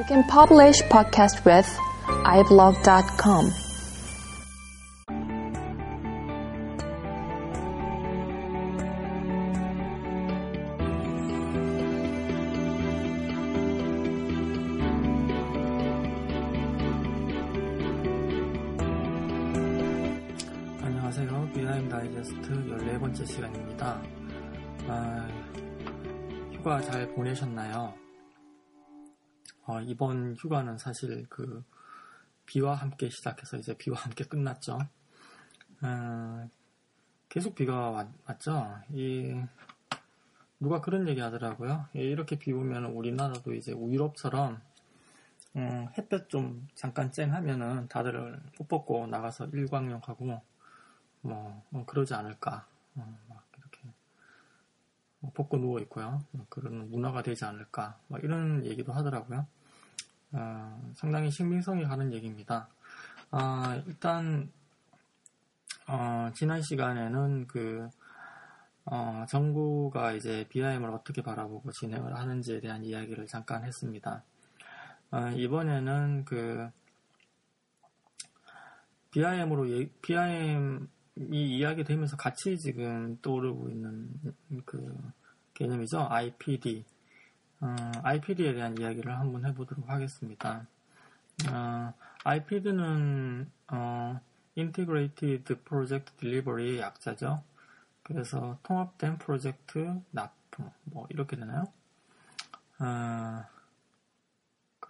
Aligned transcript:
You 0.00 0.06
can 0.06 0.24
publish 0.24 0.80
podcast 0.84 1.44
with 1.44 1.68
iblog.com. 2.24 3.52
안녕하세요. 20.82 21.50
비하임 21.52 21.88
다이제스트 21.90 22.48
14번째 22.48 23.26
시간입니다. 23.26 24.00
아, 24.88 25.28
휴가 26.52 26.80
잘 26.80 27.06
보내셨나요? 27.14 27.92
어, 29.66 29.80
이번 29.80 30.34
휴가는 30.36 30.78
사실 30.78 31.26
그 31.28 31.62
비와 32.46 32.74
함께 32.74 33.08
시작해서 33.10 33.56
이제 33.56 33.76
비와 33.76 33.98
함께 33.98 34.24
끝났죠. 34.24 34.78
어, 35.82 36.48
계속 37.28 37.54
비가 37.54 37.90
왔, 37.90 38.08
왔죠. 38.26 38.80
이 38.90 39.40
누가 40.58 40.80
그런 40.80 41.08
얘기 41.08 41.20
하더라고요. 41.20 41.86
예, 41.96 42.00
이렇게 42.00 42.38
비 42.38 42.52
오면 42.52 42.86
우리나라도 42.86 43.54
이제 43.54 43.72
유럽처럼 43.72 44.60
음, 45.56 45.88
햇볕 45.96 46.28
좀 46.28 46.68
잠깐 46.74 47.10
쨍하면은 47.10 47.88
다들 47.88 48.40
옷 48.58 48.68
벗고 48.68 49.06
나가서 49.06 49.46
일광욕하고 49.46 50.42
뭐, 51.22 51.64
뭐 51.70 51.86
그러지 51.86 52.14
않을까. 52.14 52.66
어, 52.96 53.18
막 53.28 53.49
벗고 55.34 55.58
누워 55.58 55.78
있고요. 55.80 56.22
뭐 56.30 56.46
그런 56.48 56.90
문화가 56.90 57.22
되지 57.22 57.44
않을까. 57.44 57.98
막 58.08 58.22
이런 58.24 58.64
얘기도 58.64 58.92
하더라고요. 58.92 59.46
어, 60.32 60.92
상당히 60.94 61.30
신빙성이 61.30 61.84
가는 61.84 62.12
얘기입니다. 62.12 62.68
아, 63.30 63.80
일단 63.86 64.50
어, 65.86 66.30
지난 66.34 66.62
시간에는 66.62 67.46
그 67.46 67.88
어, 68.84 69.24
정부가 69.28 70.12
이제 70.12 70.46
BIM을 70.48 70.90
어떻게 70.90 71.22
바라보고 71.22 71.70
진행을 71.70 72.16
하는지에 72.16 72.60
대한 72.60 72.82
이야기를 72.84 73.26
잠깐 73.26 73.64
했습니다. 73.64 74.24
어, 75.10 75.28
이번에는 75.30 76.24
그 76.24 76.70
BIM으로 79.10 79.66
BIM 80.00 80.88
이 81.16 81.58
이야기 81.58 81.84
되면서 81.84 82.16
같이 82.16 82.58
지금 82.58 83.18
떠오르고 83.20 83.68
있는 83.70 84.10
그 84.64 84.96
개념이죠. 85.54 86.06
IPD. 86.08 86.84
어, 87.60 87.76
IPD에 88.02 88.54
대한 88.54 88.78
이야기를 88.78 89.18
한번 89.18 89.44
해보도록 89.44 89.88
하겠습니다. 89.88 90.66
어, 91.50 91.92
IPD는 92.24 93.50
어, 93.68 94.20
Integrated 94.56 95.54
Project 95.64 96.16
Delivery의 96.16 96.80
약자죠. 96.80 97.42
그래서 98.02 98.58
통합된 98.62 99.18
프로젝트 99.18 100.00
납품 100.10 100.70
뭐 100.84 101.06
이렇게 101.10 101.36
되나요? 101.36 101.64
어, 102.78 103.44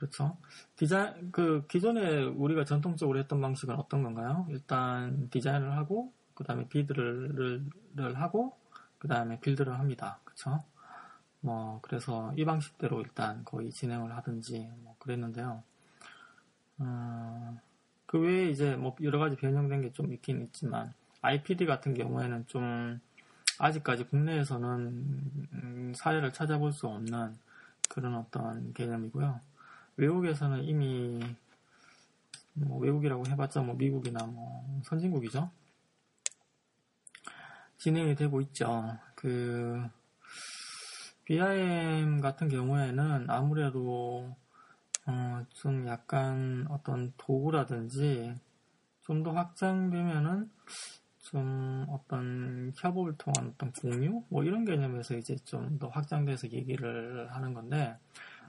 그렇죠. 0.01 0.39
디자인 0.77 1.31
그 1.31 1.67
기존에 1.69 2.25
우리가 2.25 2.65
전통적으로 2.65 3.19
했던 3.19 3.41
방식은 3.43 3.77
어떤 3.77 4.03
건가요? 4.03 4.47
일단 4.51 5.29
디자인을 5.31 5.77
하고 5.77 6.13
그 6.35 6.43
다음에 6.45 6.67
비드를 6.69 7.63
하고 8.17 8.57
그 8.99 9.09
다음에 9.09 9.39
빌드를 9.41 9.79
합니다. 9.79 10.21
그쵸? 10.25 10.65
뭐 11.41 11.81
그래서 11.83 12.33
이 12.37 12.45
방식대로 12.47 13.03
일단 13.03 13.45
거의 13.45 13.71
진행을 13.71 14.17
하든지 14.17 14.71
뭐 14.83 14.97
그랬는데요. 14.99 15.63
어, 16.79 17.61
그 18.07 18.19
외에 18.21 18.49
이제 18.51 18.75
뭐 18.77 18.97
여러 19.03 19.19
가지 19.19 19.37
변형된 19.37 19.83
게 19.83 19.93
좀 19.93 20.13
있긴 20.15 20.43
있지만 20.45 20.95
IPD 21.23 21.67
같은 21.67 21.93
경우에는 21.95 22.47
좀 22.47 23.01
아직까지 23.59 24.05
국내에서는 24.07 24.69
음, 25.53 25.93
사례를 25.95 26.33
찾아볼 26.33 26.73
수 26.73 26.87
없는 26.89 27.37
그런 27.91 28.15
어떤 28.17 28.73
개념이고요. 28.73 29.41
외국에서는 30.01 30.65
이미 30.65 31.21
뭐 32.55 32.79
외국이라고 32.79 33.27
해봤자 33.27 33.61
뭐 33.61 33.75
미국이나 33.75 34.25
뭐 34.27 34.81
선진국이죠. 34.85 35.51
진행이 37.77 38.15
되고 38.15 38.41
있죠. 38.43 38.99
그 39.15 39.83
BIM 41.25 42.21
같은 42.21 42.49
경우에는 42.49 43.29
아무래도 43.29 44.35
어, 45.07 45.45
좀 45.53 45.87
약간 45.87 46.67
어떤 46.71 47.13
도구라든지 47.17 48.35
좀 49.03 49.23
더 49.23 49.33
확장되면은 49.33 50.51
좀 51.19 51.85
어떤 51.89 52.73
협업을 52.77 53.17
통한 53.19 53.53
어떤 53.55 53.73
공유 53.73 54.25
뭐 54.31 54.45
이런 54.45 54.65
개념에서 54.65 55.17
이제 55.17 55.37
좀 55.45 55.79
더 55.79 55.89
확장돼서 55.89 56.49
얘기를 56.53 57.29
하는 57.33 57.53
건데 57.55 57.99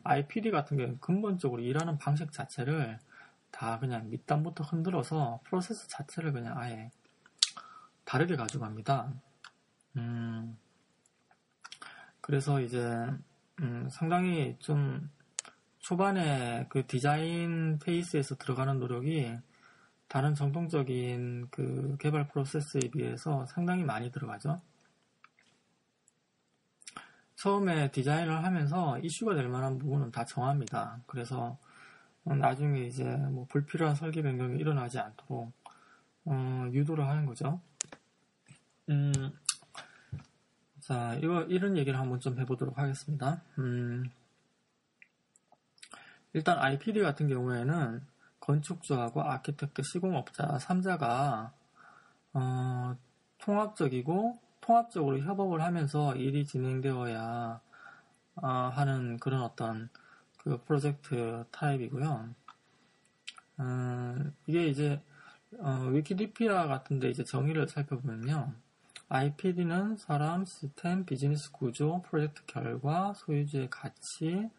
IPD 0.04 0.52
같은 0.52 0.78
경우는 0.78 1.00
근본적으로 1.00 1.62
일하는 1.62 1.98
방식 1.98 2.32
자체를 2.32 3.00
다 3.52 3.80
그냥 3.80 4.10
밑단부터 4.10 4.64
흔들어서 4.64 5.40
프로세스 5.44 5.88
자체를 5.90 6.32
그냥 6.32 6.58
아예 6.58 6.90
다르게 8.06 8.36
가져갑니다. 8.36 9.14
음, 9.98 10.58
그래서 12.22 12.62
이제 12.62 12.80
음, 13.60 13.88
상당히 13.90 14.56
좀 14.60 15.10
초반에 15.80 16.68
그 16.70 16.86
디자인 16.86 17.80
phase에서 17.80 18.36
들어가는 18.36 18.80
노력이 18.80 19.38
다른 20.08 20.36
정통적인 20.36 21.48
그 21.52 21.98
개발 22.00 22.28
프로세스에 22.28 22.90
비해서 22.92 23.46
상당히 23.48 23.84
많이 23.84 24.12
들어가죠. 24.12 24.62
처음에 27.42 27.90
디자인을 27.90 28.44
하면서 28.44 29.00
이슈가 29.00 29.34
될 29.34 29.50
만한 29.50 29.80
부분은 29.80 30.12
다 30.12 30.24
정합니다. 30.26 31.02
그래서 31.08 31.58
나중에 32.24 32.82
이제 32.82 33.04
뭐 33.04 33.48
불필요한 33.50 33.96
설계 33.96 34.22
변경이 34.22 34.60
일어나지 34.60 35.00
않도록 35.00 35.52
어, 36.26 36.70
유도를 36.72 37.08
하는 37.08 37.26
거죠. 37.26 37.60
음, 38.90 39.12
자, 40.82 41.16
이거, 41.16 41.42
이런 41.44 41.78
얘기를 41.78 42.00
한번 42.00 42.20
좀 42.20 42.40
해보도록 42.40 42.78
하겠습니다. 42.78 43.42
음, 43.58 44.04
일단 46.34 46.60
IPD 46.60 47.02
같은 47.02 47.28
경우에는 47.28 48.06
건축주하고 48.40 49.24
아키텍트 49.24 49.82
시공업자 49.82 50.60
3자가, 50.60 51.52
어, 52.34 52.96
통합적이고, 53.40 54.51
통합적으로 54.62 55.20
협업을 55.20 55.62
하면서 55.62 56.16
일이 56.16 56.46
진행되어야 56.46 57.62
어, 58.36 58.48
하는 58.48 59.18
그런 59.20 59.42
어떤 59.42 59.90
그 60.38 60.62
프로젝트 60.64 61.44
타입이고요. 61.52 62.34
어, 63.58 64.16
이게 64.48 64.68
이제 64.68 65.02
어, 65.60 65.88
위키디피아 65.92 66.68
같은데 66.68 67.10
이제 67.10 67.24
정의를 67.24 67.68
살펴보면요. 67.68 68.54
IPD는 69.10 69.98
사람, 69.98 70.46
시스템, 70.46 71.06
비즈니스 71.06 71.52
구조, 71.52 72.02
프로젝트 72.04 72.46
결과, 72.46 73.14
소유주의 73.14 73.70
가치, 73.70 74.50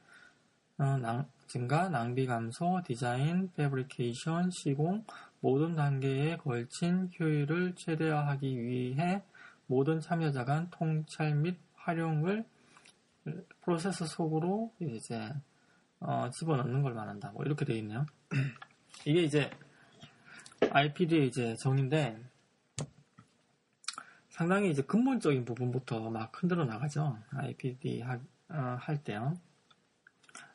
어, 0.76 0.98
낭, 0.98 1.26
증가, 1.46 1.88
낭비 1.88 2.26
감소, 2.26 2.82
디자인, 2.84 3.50
패브리케이션, 3.56 4.50
시공, 4.50 5.04
모든 5.40 5.74
단계에 5.74 6.36
걸친 6.36 7.10
효율을 7.18 7.74
최대화하기 7.76 8.62
위해 8.62 9.22
모든 9.72 10.00
참여자 10.00 10.44
간 10.44 10.68
통찰 10.70 11.34
및 11.34 11.56
활용을 11.76 12.44
프로세스 13.62 14.04
속으로 14.04 14.70
이제 14.80 15.32
어, 15.98 16.28
집어넣는 16.28 16.82
걸 16.82 16.92
말한다. 16.92 17.30
뭐 17.30 17.42
이렇게 17.42 17.64
되어 17.64 17.76
있네요. 17.76 18.04
이게 19.06 19.22
이제 19.22 19.50
IPD의 20.70 21.28
이제 21.28 21.56
정의인데 21.56 22.22
상당히 24.28 24.70
이제 24.70 24.82
근본적인 24.82 25.46
부분부터 25.46 26.10
막 26.10 26.30
흔들어 26.34 26.66
나가죠. 26.66 27.16
IPD 27.30 28.02
하, 28.02 28.18
어, 28.50 28.76
할 28.78 29.02
때요. 29.02 29.38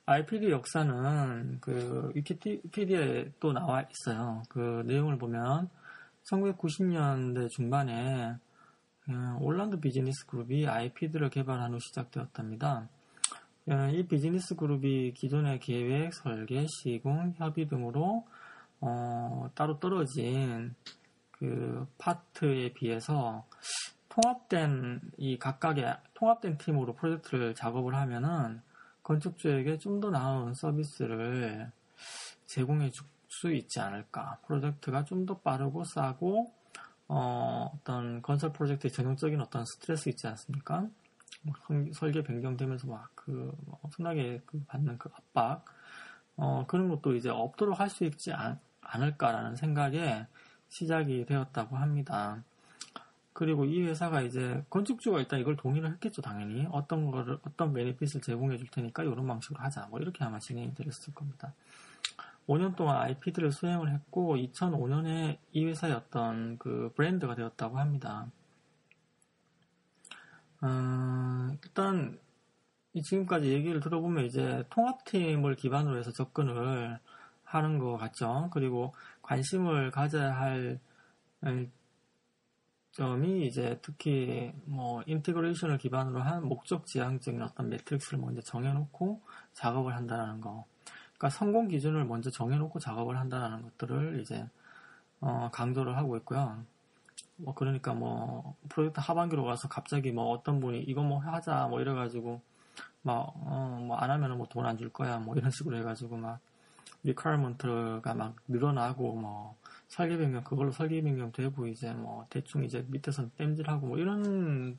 IPD 0.05 0.51
역사는 0.51 1.57
그 1.59 2.11
위키피디아에 2.13 3.31
또 3.39 3.51
나와 3.51 3.81
있어요. 3.81 4.43
그 4.47 4.83
내용을 4.85 5.17
보면 5.17 5.71
1990년대 6.23 7.49
중반에 7.49 8.37
어, 9.09 9.37
올란드 9.41 9.79
비즈니스 9.79 10.25
그룹이 10.25 10.67
IPD를 10.67 11.29
개발한 11.29 11.73
후 11.73 11.79
시작되었답니다. 11.79 12.89
어, 13.69 13.89
이 13.93 14.05
비즈니스 14.07 14.55
그룹이 14.55 15.13
기존의 15.13 15.59
계획, 15.59 16.13
설계, 16.13 16.65
시공, 16.67 17.33
협의 17.37 17.67
등으로 17.67 18.25
어, 18.81 19.49
따로 19.55 19.79
떨어진 19.79 20.75
그 21.31 21.87
파트에 21.97 22.73
비해서 22.73 23.45
통합된 24.09 25.01
이 25.17 25.37
각각의 25.37 25.97
통합된 26.15 26.57
팀으로 26.57 26.93
프로젝트를 26.95 27.53
작업을 27.55 27.95
하면은 27.95 28.61
건축주에게 29.03 29.77
좀 29.77 29.99
더 30.01 30.09
나은 30.09 30.53
서비스를 30.53 31.71
제공해 32.45 32.89
줄 32.91 33.05
수 33.29 33.51
있지 33.53 33.79
않을까. 33.79 34.39
프로젝트가 34.47 35.03
좀 35.03 35.25
더 35.25 35.37
빠르고 35.39 35.83
싸고, 35.83 36.51
어, 37.07 37.79
떤 37.83 38.21
건설 38.21 38.51
프로젝트의 38.53 38.91
전형적인 38.91 39.39
어떤 39.41 39.65
스트레스 39.65 40.09
있지 40.09 40.27
않습니까? 40.27 40.87
뭐 41.43 41.53
설계 41.93 42.23
변경되면서 42.23 42.87
막 42.87 43.17
그 43.27 43.53
엄청나게 43.81 44.41
그 44.45 44.63
받는 44.67 44.97
그 44.97 45.09
압박, 45.13 45.65
어, 46.37 46.63
그런 46.67 46.87
것도 46.87 47.15
이제 47.15 47.29
없도록 47.29 47.77
할 47.79 47.89
수 47.89 48.05
있지 48.05 48.31
않, 48.31 48.57
않을까라는 48.81 49.57
생각에 49.57 50.25
시작이 50.69 51.25
되었다고 51.25 51.75
합니다. 51.75 52.41
그리고 53.33 53.65
이 53.65 53.81
회사가 53.83 54.21
이제 54.21 54.63
건축주가 54.69 55.19
일단 55.19 55.39
이걸 55.39 55.57
동의를 55.57 55.91
했겠죠, 55.91 56.21
당연히. 56.21 56.65
어떤 56.71 57.11
거를, 57.11 57.37
어떤 57.45 57.73
베네핏을 57.73 58.21
제공해 58.21 58.57
줄 58.57 58.67
테니까 58.69 59.03
이런 59.03 59.27
방식으로 59.27 59.59
하자. 59.61 59.87
뭐 59.89 59.99
이렇게 59.99 60.23
아마 60.23 60.39
진행이 60.39 60.73
되었을 60.73 61.13
겁니다. 61.13 61.53
5년 62.47 62.75
동안 62.75 62.97
IP들을 62.97 63.51
수행을 63.51 63.91
했고 63.93 64.37
2005년에 64.37 65.37
이 65.51 65.65
회사의 65.65 65.93
어떤 65.93 66.57
그 66.57 66.91
브랜드가 66.95 67.35
되었다고 67.35 67.77
합니다. 67.77 68.27
어, 70.61 71.57
일단 71.63 72.19
지금까지 73.03 73.51
얘기를 73.51 73.79
들어보면 73.79 74.25
이제 74.25 74.63
통합팀을 74.69 75.55
기반으로 75.55 75.97
해서 75.97 76.11
접근을 76.11 76.99
하는 77.43 77.79
것 77.79 77.97
같죠. 77.97 78.49
그리고 78.51 78.93
관심을 79.21 79.91
가져야 79.91 80.35
할 80.35 80.79
점이 82.91 83.45
이제 83.45 83.79
특히 83.83 84.51
뭐 84.65 85.03
integration을 85.05 85.77
기반으로 85.77 86.19
한 86.19 86.47
목적 86.47 86.87
지향적인 86.87 87.41
어떤 87.43 87.69
metrics를 87.69 88.17
먼저 88.19 88.41
정해놓고 88.41 89.21
작업을 89.53 89.95
한다는 89.95 90.41
거. 90.41 90.65
그러니까 91.17 91.29
성공 91.37 91.67
기준을 91.67 92.05
먼저 92.05 92.29
정해놓고 92.29 92.79
작업을 92.79 93.17
한다는 93.17 93.63
것들을 93.63 94.19
이제 94.21 94.45
어, 95.21 95.49
강조를 95.51 95.97
하고 95.97 96.17
있고요. 96.17 96.63
뭐 97.37 97.53
그러니까 97.55 97.93
뭐 97.93 98.55
프로젝트 98.69 98.99
하반기로 98.99 99.43
가서 99.45 99.67
갑자기 99.67 100.11
뭐 100.11 100.31
어떤 100.31 100.59
분이 100.59 100.81
이거 100.81 101.01
뭐 101.03 101.19
하자 101.19 101.67
뭐 101.67 101.81
이래가지고 101.81 102.41
막 103.03 103.33
어, 103.35 103.79
뭐 103.87 104.02
안 104.02 104.09
하면은 104.11 104.37
뭐 104.37 104.47
돈 104.47 104.65
안 104.65 104.77
줄 104.77 104.89
거야 104.91 105.19
뭐 105.19 105.35
이런 105.35 105.51
식으로 105.51 105.77
해가지고 105.77 106.17
막 106.17 106.39
requirement가 107.03 108.13
막 108.15 108.35
늘어나고 108.47 109.15
뭐 109.15 109.55
설계 109.87 110.17
변경 110.17 110.43
그걸로 110.43 110.71
설계 110.71 111.01
변경 111.01 111.31
되고 111.31 111.67
이제 111.67 111.93
뭐 111.93 112.25
대충 112.29 112.63
이제 112.63 112.85
밑에서 112.89 113.29
땜질하고 113.37 113.87
뭐 113.87 113.97
이런 113.97 114.77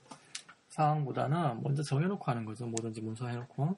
상황보다는 0.68 1.62
먼저 1.62 1.82
정해놓고 1.82 2.24
하는 2.30 2.44
거죠 2.44 2.66
뭐든지 2.66 3.00
문서화해놓고 3.02 3.76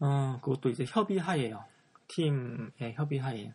어, 0.00 0.38
그것도 0.42 0.68
이제 0.70 0.84
협의하에요. 0.86 1.64
팀의 2.08 2.94
협의하에. 2.94 3.54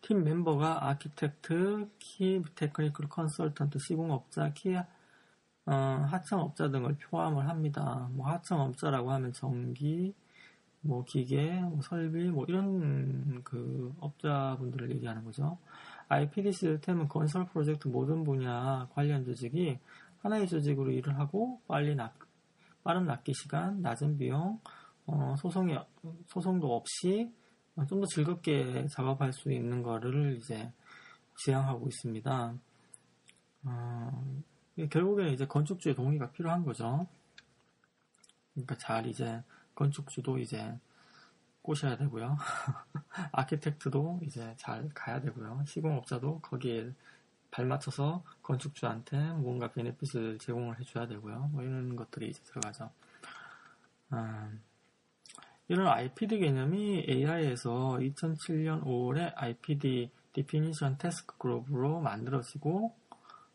팀 0.00 0.24
멤버가 0.24 0.88
architect, 0.88 1.88
key 1.98 2.42
technical 2.54 3.08
consultant, 3.08 3.78
시공업자, 3.78 4.52
키 4.52 4.76
어, 4.76 5.72
하청업자 5.72 6.70
등을 6.70 6.96
포함을 6.98 7.48
합니다. 7.48 8.08
뭐 8.12 8.28
하청업자라고 8.28 9.12
하면 9.12 9.32
전기, 9.32 10.14
뭐 10.80 11.04
기계, 11.04 11.60
뭐 11.60 11.80
설비, 11.82 12.24
뭐 12.30 12.44
이런 12.48 13.42
그 13.44 13.94
업자분들을 14.00 14.90
얘기하는 14.90 15.24
거죠. 15.24 15.58
IPD 16.08 16.52
시스템은 16.52 17.08
건설 17.08 17.46
프로젝트 17.46 17.88
모든 17.88 18.24
분야 18.24 18.88
관련 18.92 19.24
조직이 19.24 19.78
하나의 20.18 20.48
조직으로 20.48 20.90
일을 20.90 21.18
하고 21.18 21.60
빨리 21.68 21.94
납, 21.94 22.14
빠른 22.82 23.06
납기 23.06 23.32
시간, 23.34 23.80
낮은 23.82 24.18
비용, 24.18 24.60
어, 25.06 25.34
소송이, 25.38 25.76
소송도 26.26 26.74
없이 26.74 27.32
좀 27.88 28.00
더 28.00 28.06
즐겁게 28.06 28.86
작업할 28.88 29.32
수 29.32 29.50
있는 29.50 29.82
거를 29.82 30.36
이제 30.36 30.72
지향하고 31.36 31.88
있습니다. 31.88 32.54
어, 33.64 34.34
결국에는 34.90 35.32
이제 35.32 35.46
건축주의 35.46 35.94
동의가 35.94 36.30
필요한 36.32 36.64
거죠. 36.64 37.06
그러니까 38.52 38.76
잘 38.76 39.06
이제 39.06 39.42
건축주도 39.74 40.38
이제 40.38 40.78
꼬셔야 41.62 41.96
되고요. 41.96 42.36
아키텍트도 43.32 44.20
이제 44.24 44.54
잘 44.58 44.90
가야 44.94 45.20
되고요. 45.20 45.64
시공업자도 45.66 46.40
거기에 46.40 46.92
발맞춰서 47.52 48.24
건축주한테 48.42 49.16
뭔가 49.34 49.70
베네핏을 49.70 50.38
제공을 50.38 50.80
해줘야 50.80 51.06
되고요. 51.06 51.50
뭐 51.52 51.62
이런 51.62 51.94
것들이 51.94 52.30
이제 52.30 52.42
들어가죠. 52.44 52.90
음, 54.12 54.60
이런 55.68 55.86
IPD 55.86 56.40
개념이 56.40 57.06
AI에서 57.08 57.98
2007년 58.00 58.82
5월에 58.84 59.32
IPD 59.36 60.10
Definition 60.32 60.98
Task 60.98 61.28
Group로 61.40 62.00
만들어지고 62.00 62.96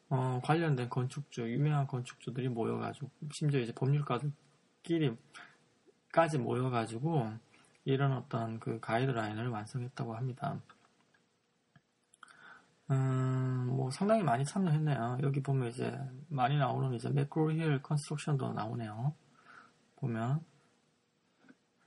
어, 0.10 0.40
관련된 0.44 0.90
건축주, 0.90 1.52
유명한 1.52 1.86
건축주들이 1.88 2.48
모여가지고 2.50 3.10
심지어 3.34 3.60
이제 3.60 3.74
법률가들끼리까지 3.74 6.38
모여가지고 6.40 7.34
이런 7.84 8.14
어떤 8.14 8.60
그 8.60 8.80
가이드라인을 8.80 9.50
완성했다고 9.50 10.16
합니다. 10.16 10.62
음, 12.90 13.27
뭐 13.88 13.92
상당히 13.92 14.22
많이 14.22 14.44
참여했네요. 14.44 15.20
여기 15.24 15.42
보면 15.42 15.70
이제 15.70 15.98
많이 16.28 16.58
나오는 16.58 16.94
이제 16.94 17.10
매크로힐 17.10 17.82
컨스트럭션도 17.82 18.52
나오네요. 18.52 19.14
보면 19.96 20.44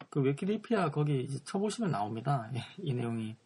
그 0.08 0.24
위키디피아 0.24 0.92
거기 0.92 1.24
이제 1.24 1.38
쳐보시면 1.44 1.90
나옵니다. 1.90 2.50
이 2.78 2.94
내용이 2.94 3.36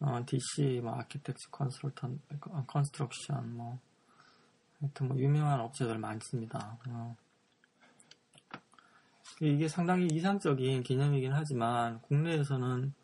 어, 0.00 0.18
DC 0.24 0.80
뭐 0.82 0.94
architect 0.94 1.50
construction 1.50 2.22
construction 2.66 3.54
뭐 3.54 3.78
하여튼 4.80 5.08
뭐 5.08 5.18
유명한 5.18 5.60
업체들 5.60 5.98
많습니다. 5.98 6.78
어. 6.88 7.14
이게 9.42 9.68
상당히 9.68 10.06
이상적인 10.06 10.84
개념이긴 10.84 11.34
하지만 11.34 12.00
국내에서는 12.00 12.94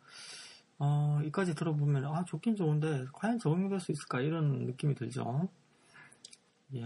어, 0.83 1.21
이까지 1.23 1.53
들어보면, 1.53 2.05
아, 2.05 2.25
좋긴 2.25 2.55
좋은데, 2.55 3.05
과연 3.13 3.37
적용될 3.37 3.79
수 3.79 3.91
있을까? 3.91 4.19
이런 4.19 4.65
느낌이 4.65 4.95
들죠. 4.95 5.47
예. 6.73 6.83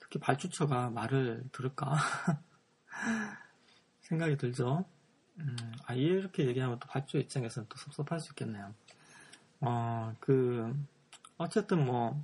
특히 0.00 0.18
발주처가 0.18 0.88
말을 0.88 1.44
들을까? 1.52 1.94
생각이 4.00 4.38
들죠. 4.38 4.86
음, 5.40 5.56
아, 5.84 5.92
이렇게 5.92 6.46
얘기하면 6.46 6.78
또 6.78 6.88
발주처 6.88 7.18
입장에서는 7.18 7.68
또 7.68 7.76
섭섭할 7.76 8.18
수 8.18 8.32
있겠네요. 8.32 8.72
어, 9.60 10.16
그, 10.18 10.74
어쨌든 11.36 11.84
뭐, 11.84 12.18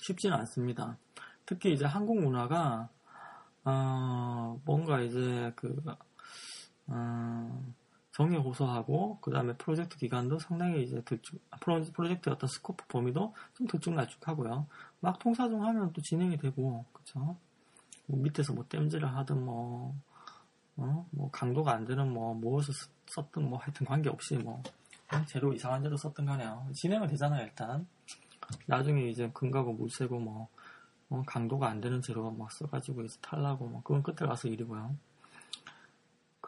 쉽지는 0.00 0.34
않습니다. 0.38 0.96
특히 1.44 1.74
이제 1.74 1.84
한국 1.84 2.18
문화가, 2.22 2.88
어, 3.64 4.58
뭔가 4.64 5.02
이제 5.02 5.52
그, 5.56 5.76
어, 6.86 7.74
정에 8.18 8.36
호소하고 8.36 9.18
그 9.20 9.30
다음에 9.30 9.52
프로젝트 9.56 9.96
기간도 9.96 10.40
상당히 10.40 10.82
이제 10.82 11.00
들쭉 11.02 11.40
프로젝트의 11.60 12.34
어떤 12.34 12.48
스코프 12.48 12.86
범위도 12.88 13.32
좀 13.54 13.66
들쭉날쭉하고요. 13.68 14.66
막 14.98 15.18
통사정 15.20 15.64
하면 15.64 15.92
또 15.92 16.02
진행이 16.02 16.36
되고 16.38 16.84
그쵸? 16.92 17.36
뭐 18.06 18.18
밑에서 18.20 18.54
뭐 18.54 18.64
땜질을 18.68 19.08
하든 19.18 19.44
뭐, 19.44 19.94
어? 20.78 21.06
뭐 21.10 21.30
강도가 21.30 21.74
안 21.74 21.84
되는 21.84 22.12
뭐 22.12 22.34
무엇을 22.34 22.74
썼든 23.06 23.48
뭐 23.48 23.60
하여튼 23.60 23.86
관계없이 23.86 24.36
뭐 24.36 24.64
재료 25.28 25.52
이상한 25.52 25.84
재료 25.84 25.96
썼든 25.96 26.26
간에요. 26.26 26.68
진행은 26.74 27.06
되잖아요 27.06 27.44
일단. 27.44 27.86
나중에 28.66 29.08
이제 29.10 29.30
금가고 29.32 29.74
물세고 29.74 30.18
뭐 30.18 30.48
어, 31.10 31.22
강도가 31.24 31.68
안 31.68 31.80
되는 31.80 32.02
재료가 32.02 32.32
막 32.32 32.50
써가지고 32.50 33.02
이제 33.04 33.16
탈라고 33.22 33.68
뭐 33.68 33.80
그건 33.84 34.02
끝에 34.02 34.26
가서 34.26 34.48
일이고요. 34.48 34.96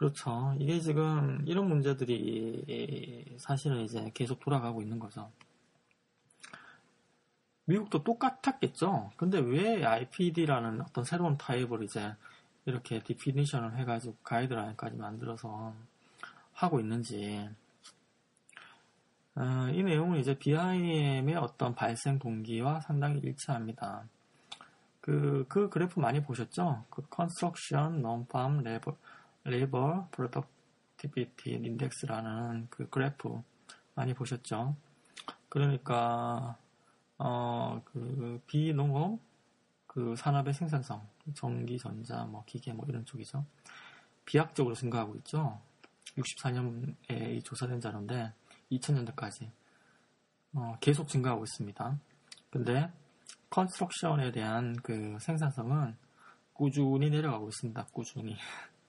그렇죠. 0.01 0.57
이게 0.59 0.81
지금 0.81 1.45
이런 1.47 1.69
문제들이 1.69 3.37
사실은 3.39 3.83
이제 3.83 4.11
계속 4.15 4.41
돌아가고 4.41 4.81
있는 4.81 4.99
거죠. 4.99 5.31
미국도 7.67 8.03
똑같았겠죠. 8.03 9.11
근데 9.19 9.39
왜 9.41 9.85
IPD라는 9.85 10.81
어떤 10.81 11.05
새로운 11.05 11.37
타입을 11.37 11.83
이제 11.83 12.15
이렇게 12.65 13.03
definition을 13.03 13.77
해가지고 13.77 14.17
가이드라인까지 14.23 14.97
만들어서 14.97 15.75
하고 16.55 16.81
있는지. 16.81 17.51
어, 19.35 19.69
이 19.71 19.83
내용은 19.83 20.19
이제 20.19 20.39
BIM의 20.39 21.35
어떤 21.37 21.75
발생 21.75 22.19
동기와 22.19 22.81
상당히 22.81 23.21
일치합니다. 23.21 24.05
그, 25.03 25.45
그 25.47 25.69
그래프 25.69 26.01
많이 26.01 26.23
보셨죠? 26.23 26.87
그 26.89 27.03
Construction 27.15 27.99
Non-Farm 27.99 28.61
Level 28.67 28.97
Labor 28.97 30.09
Productivity 30.11 31.51
Index라는 31.51 32.69
그 32.71 32.89
그래프 32.89 33.43
많이 33.95 34.15
보셨죠? 34.15 34.77
그러니까 35.49 36.57
어, 37.19 37.83
그 37.85 38.41
비농업 38.47 39.19
그 39.87 40.15
산업의 40.17 40.55
생산성, 40.55 41.05
전기, 41.35 41.77
전자, 41.77 42.25
뭐 42.25 42.45
기계 42.47 42.73
뭐 42.73 42.87
이런 42.89 43.05
쪽이죠. 43.05 43.45
비약적으로 44.25 44.75
증가하고 44.75 45.17
있죠. 45.17 45.61
64년에 46.17 47.45
조사된 47.45 47.81
자료인데 47.81 48.33
2000년대까지 48.71 49.51
어, 50.55 50.77
계속 50.81 51.09
증가하고 51.09 51.45
있습니다. 51.45 51.99
근데 52.51 52.91
construction에 53.51 54.31
대한 54.33 54.77
그 54.77 55.17
생산성은 55.21 55.97
꾸준히 56.53 57.11
내려가고 57.11 57.49
있습니다. 57.49 57.87
꾸준히. 57.93 58.37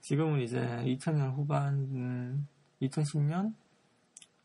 지금은 0.00 0.40
이제 0.40 0.60
2000년 0.60 1.34
후반, 1.36 2.46
2010년 2.82 3.54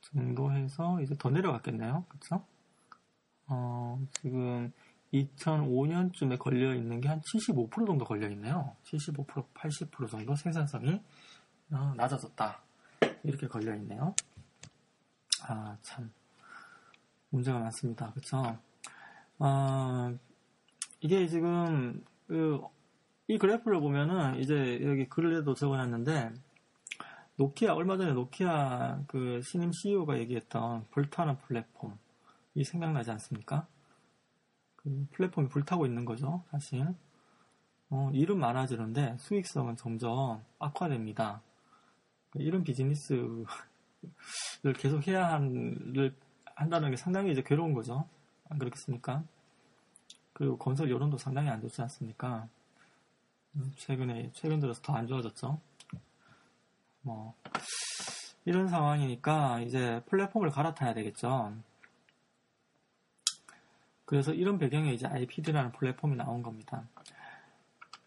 정도 0.01 0.51
해서 0.51 1.01
이제 1.01 1.15
더 1.17 1.29
내려갔겠네요. 1.29 2.05
그쵸? 2.09 2.43
어, 3.47 4.00
지금 4.21 4.71
2005년쯤에 5.13 6.38
걸려 6.38 6.74
있는 6.75 7.00
게 7.00 7.07
한 7.07 7.21
75% 7.21 7.85
정도 7.88 8.05
걸려 8.05 8.27
있네요. 8.29 8.75
75% 8.83 9.45
80% 9.53 10.09
정도 10.09 10.35
생산성이 10.35 11.01
어, 11.71 11.93
낮아졌다. 11.95 12.62
이렇게 13.24 13.47
걸려 13.47 13.74
있네요. 13.75 14.13
아, 15.47 15.77
참. 15.81 16.12
문제가 17.29 17.59
많습니다. 17.59 18.12
그쵸? 18.13 18.57
어, 19.39 20.15
이게 21.01 21.27
지금, 21.27 22.03
그, 22.27 22.62
이 23.27 23.38
그래프를 23.38 23.79
보면은, 23.79 24.39
이제 24.39 24.79
여기 24.84 25.08
글에도 25.08 25.53
적어놨는데, 25.53 26.34
노키아, 27.38 27.74
얼마 27.74 27.98
전에 27.98 28.13
노키아 28.13 29.01
그 29.08 29.41
신임 29.44 29.72
CEO가 29.72 30.17
얘기했던 30.20 30.88
불타는 30.91 31.38
플랫폼. 31.39 31.98
이 32.53 32.63
생각나지 32.63 33.12
않습니까? 33.12 33.67
그 34.77 35.08
플랫폼이 35.12 35.50
불타고 35.50 35.86
있는 35.86 36.05
거죠, 36.05 36.44
사실. 36.51 36.88
어, 37.89 38.10
일은 38.13 38.39
많아지는데 38.39 39.17
수익성은 39.20 39.75
점점 39.75 40.44
악화됩니다. 40.60 41.41
그 42.29 42.41
이런 42.41 42.63
비즈니스를 42.63 43.46
계속 44.77 45.08
해야 45.08 45.34
한, 45.34 45.94
한다는 46.55 46.91
게 46.91 46.98
상당히 46.98 47.32
이제 47.32 47.44
괴로운 47.44 47.74
거죠. 47.74 48.08
안 48.50 48.58
그렇겠습니까? 48.58 49.24
그리고 50.34 50.58
건설 50.58 50.89
여론도 50.89 51.17
상당히 51.17 51.50
안 51.50 51.62
좋지 51.62 51.82
않습니까? 51.82 52.48
음, 53.55 53.71
최근에, 53.77 54.31
최근 54.33 54.59
들어서 54.59 54.81
더 54.81 54.93
안 54.93 55.07
좋아졌죠. 55.07 55.59
뭐, 57.01 57.33
이런 58.45 58.67
상황이니까 58.67 59.62
이제 59.62 60.01
플랫폼을 60.07 60.50
갈아타야 60.50 60.93
되겠죠. 60.93 61.53
그래서 64.05 64.33
이런 64.33 64.57
배경에 64.59 64.93
이제 64.93 65.07
IPD라는 65.07 65.71
플랫폼이 65.71 66.15
나온 66.15 66.43
겁니다. 66.43 66.83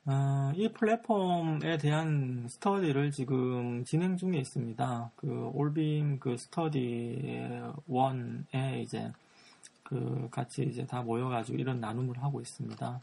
어, 0.07 0.53
이 0.55 0.69
플랫폼에 0.73 1.77
대한 1.79 2.47
스터디를 2.49 3.11
지금 3.11 3.85
진행 3.85 4.17
중에 4.17 4.39
있습니다. 4.39 5.11
그 5.17 5.51
올빔 5.53 6.19
그 6.21 6.37
스터디 6.37 7.43
1에 7.89 8.83
이제 8.83 9.13
그 9.83 10.29
같이 10.31 10.63
이제 10.63 10.87
다 10.87 11.03
모여가지고 11.03 11.59
이런 11.59 11.81
나눔을 11.81 12.23
하고 12.23 12.41
있습니다. 12.41 13.01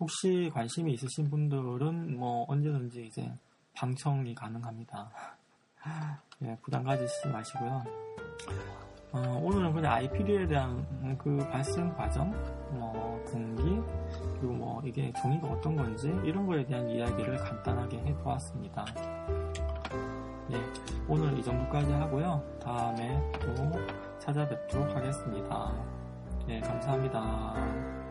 혹시 0.00 0.50
관심이 0.52 0.92
있으신 0.92 1.30
분들은 1.30 2.16
뭐 2.16 2.44
언제든지 2.48 3.06
이제 3.06 3.32
방청이 3.74 4.34
가능합니다. 4.34 5.10
예, 6.42 6.56
부담 6.62 6.84
가지시지 6.84 7.28
마시고요. 7.28 7.84
어, 9.12 9.40
오늘은 9.44 9.72
그냥 9.72 9.92
IPD에 9.92 10.46
대한 10.46 11.16
그 11.18 11.38
발생 11.50 11.92
과정, 11.94 12.30
뭐 12.72 13.22
동기, 13.30 13.80
그리고 14.38 14.52
뭐 14.52 14.82
이게 14.84 15.12
종이가 15.12 15.46
어떤 15.46 15.76
건지 15.76 16.08
이런 16.24 16.46
거에 16.46 16.66
대한 16.66 16.88
이야기를 16.90 17.36
간단하게 17.36 17.98
해보았습니다. 17.98 18.84
예, 20.50 20.60
오늘 21.06 21.38
이 21.38 21.42
정도까지 21.44 21.92
하고요. 21.92 22.42
다음에 22.60 23.32
또 23.40 23.54
찾아뵙도록 24.18 24.96
하겠습니다. 24.96 25.72
예, 26.48 26.60
감사합니다. 26.60 28.03